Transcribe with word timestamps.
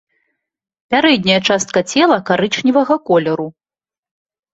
Пярэдняя 0.93 1.35
частка 1.49 1.79
цела 1.95 2.17
карычневага 2.31 2.95
колеру. 3.11 3.47